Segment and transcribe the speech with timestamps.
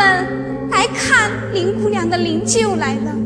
[0.00, 3.19] 们来看林姑娘的灵柩来了。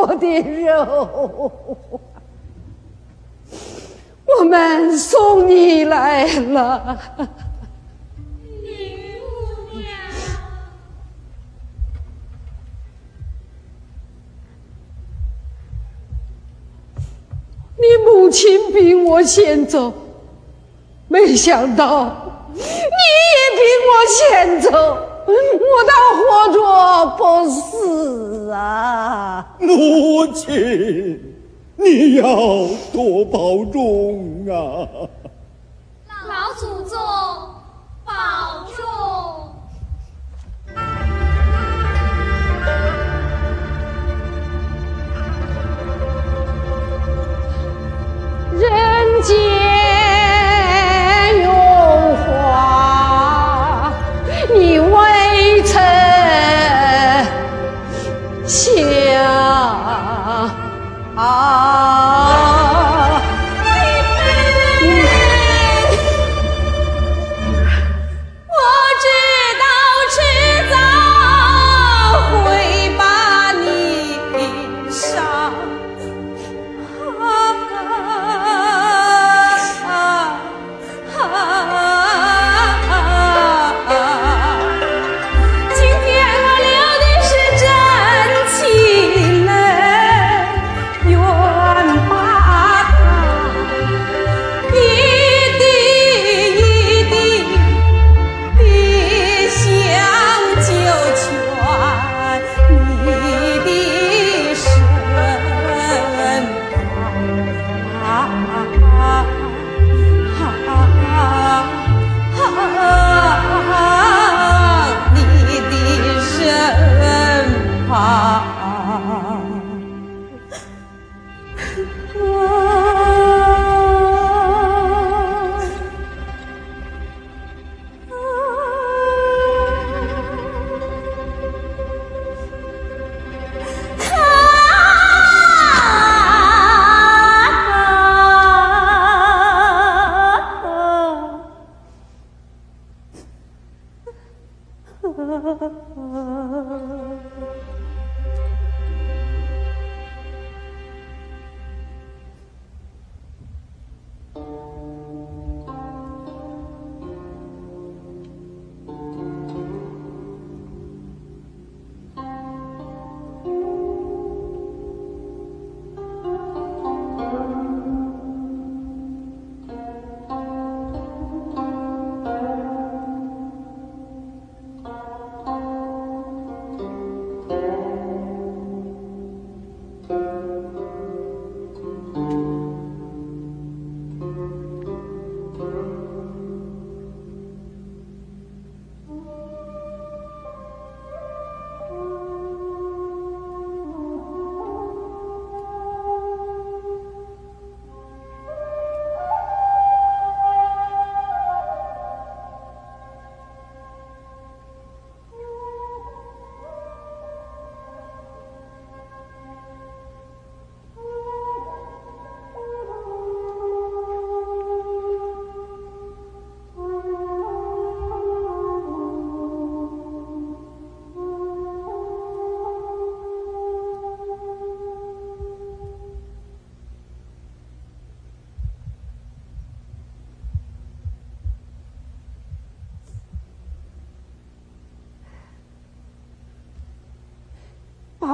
[0.00, 1.52] 我的肉，
[4.24, 6.98] 我们送你来了，
[17.76, 19.92] 你母亲比我先走，
[21.08, 22.64] 没想到你也
[23.56, 25.09] 比我先走。
[25.26, 25.34] 我
[25.86, 26.58] 倒活着
[27.16, 29.54] 不死啊！
[29.58, 31.20] 母亲，
[31.76, 32.24] 你要
[32.92, 34.86] 多保重啊！
[36.28, 36.98] 老祖宗
[38.04, 38.12] 保
[38.76, 38.78] 重。
[48.52, 49.69] 人间。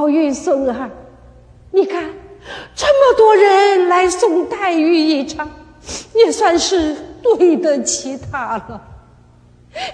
[0.06, 0.88] 宝玉孙儿，
[1.72, 2.00] 你看
[2.76, 5.50] 这么多人来送黛玉一场，
[6.14, 8.80] 也算是对得起他了。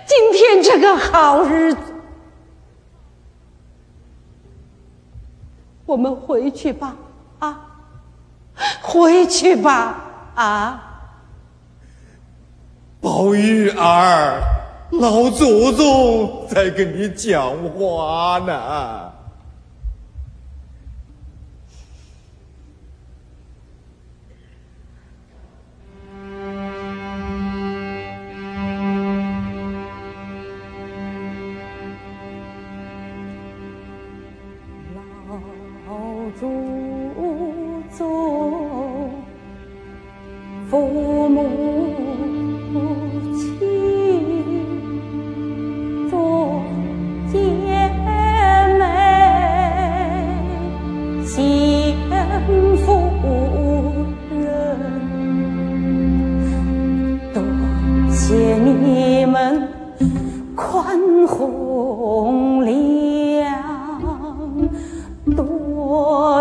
[0.07, 1.81] 今天这个好日子，
[5.87, 6.95] 我们回去吧，
[7.39, 7.61] 啊，
[8.83, 9.97] 回去吧，
[10.35, 10.89] 啊。
[13.01, 14.43] 宝玉儿，
[14.91, 19.12] 老祖宗在跟你讲话呢。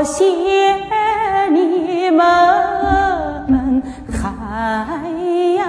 [0.03, 0.25] 谢
[1.51, 2.25] 你们
[4.11, 5.01] 海
[5.55, 5.65] 洋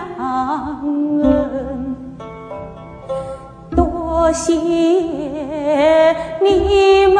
[1.23, 1.97] 恩，
[3.77, 4.53] 多谢
[6.41, 7.12] 你。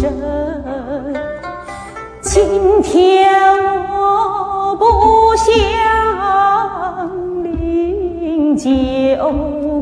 [0.00, 0.08] 生
[2.22, 3.28] 今天
[3.88, 4.84] 我不
[5.36, 5.52] 想
[7.42, 8.62] 领酒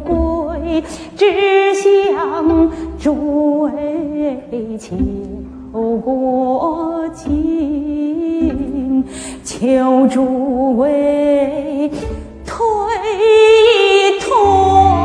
[0.00, 0.82] 归
[1.14, 4.40] 只想诸位
[4.80, 4.96] 求
[5.99, 9.04] 国静
[9.44, 11.90] 求诸位
[12.46, 12.56] 推
[14.20, 14.96] 脱。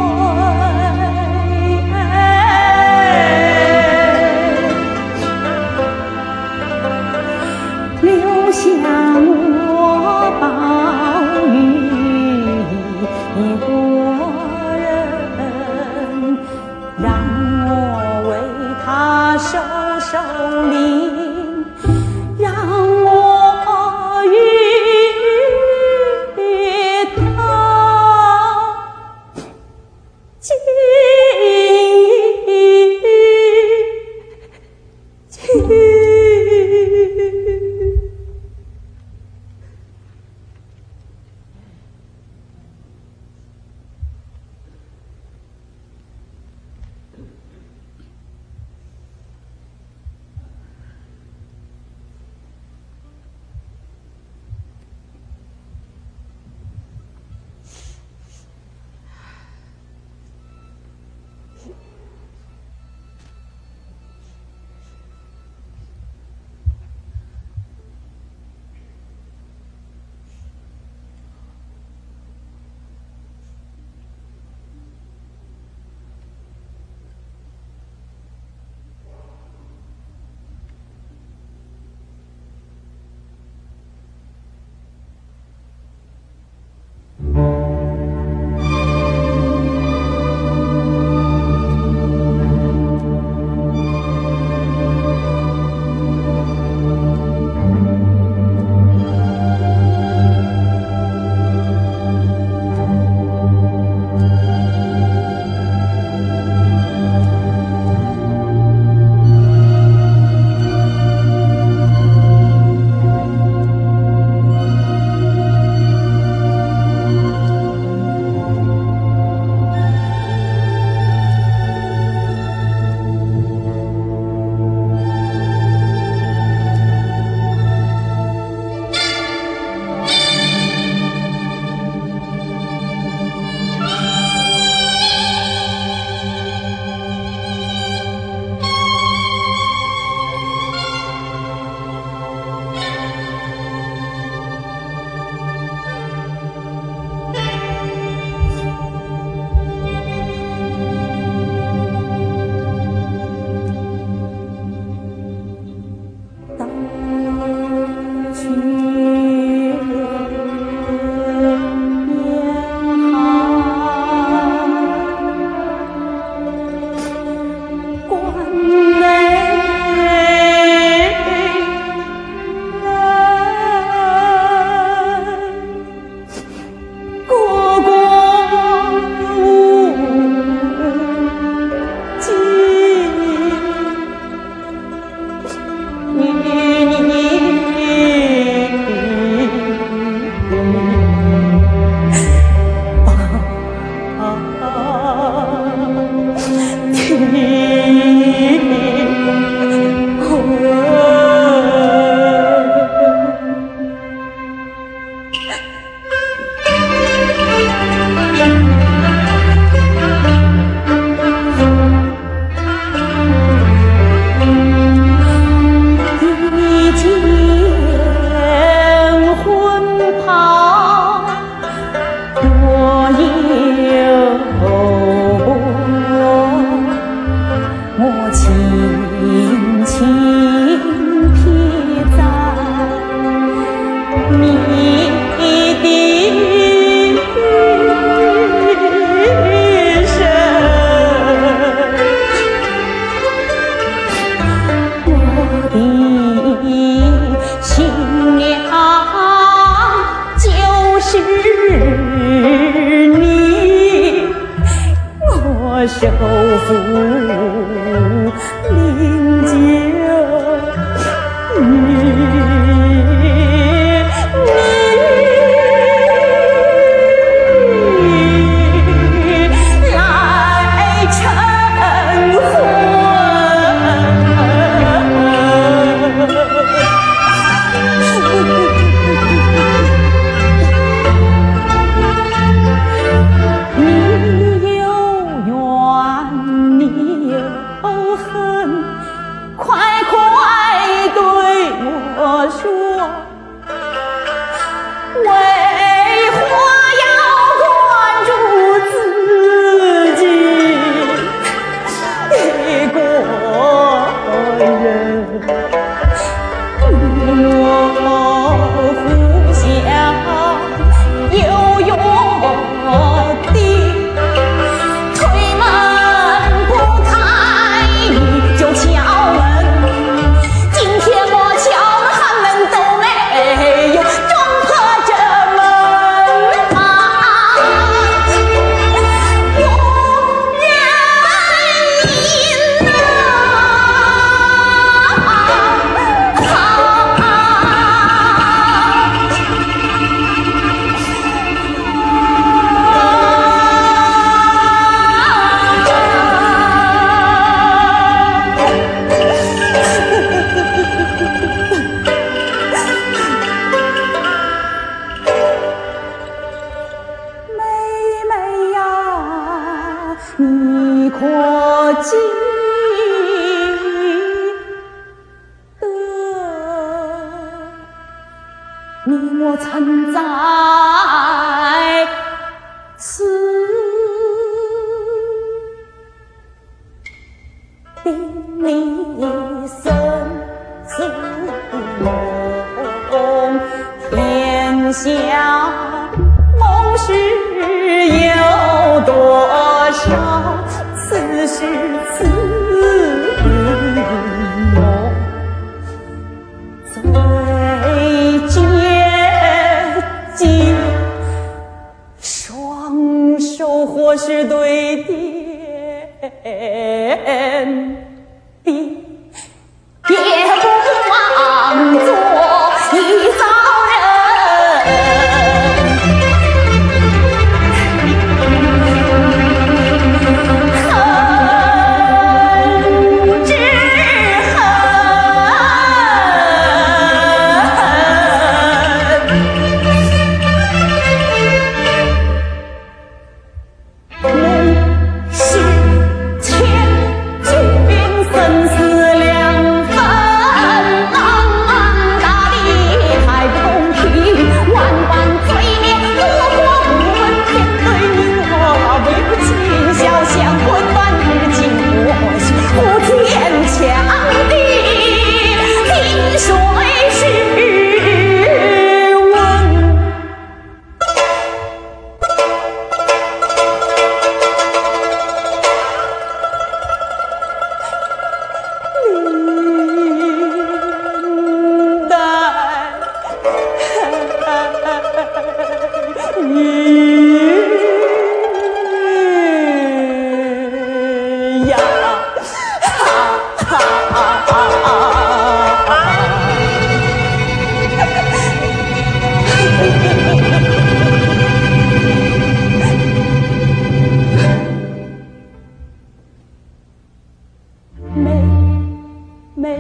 [499.62, 499.78] 美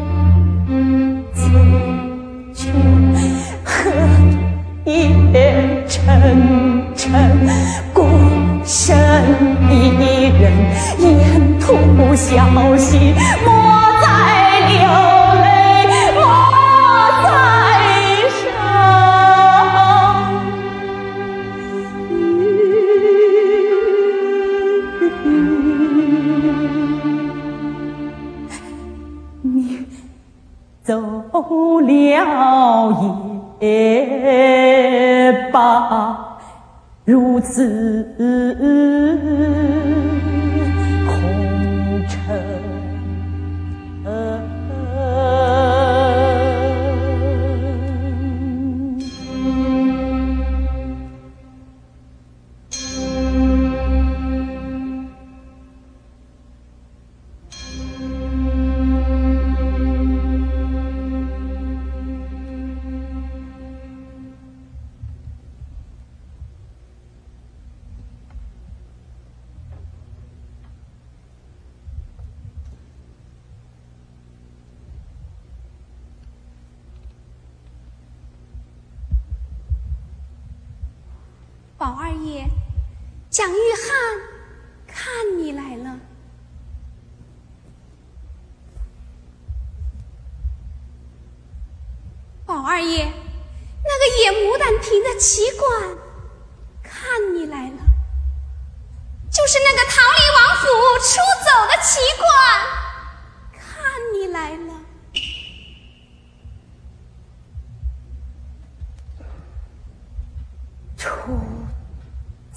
[1.34, 1.52] 曾
[2.54, 2.72] 经
[3.64, 3.90] 和
[4.86, 7.12] 一脸沉沉
[7.92, 8.06] 孤
[8.64, 8.96] 身
[9.72, 10.52] 一人，
[11.00, 13.16] 沿途小溪。
[13.44, 13.81] 莫。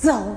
[0.05, 0.34] 走。